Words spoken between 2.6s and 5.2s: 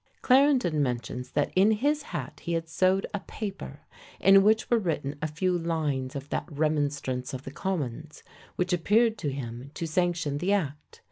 sewed a paper, in which were written